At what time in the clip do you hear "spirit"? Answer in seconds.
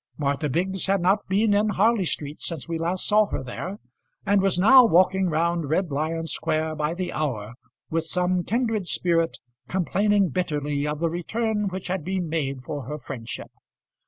8.87-9.37